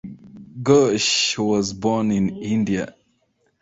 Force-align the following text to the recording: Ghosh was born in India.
Ghosh 0.63 1.37
was 1.37 1.73
born 1.73 2.09
in 2.09 2.35
India. 2.37 2.95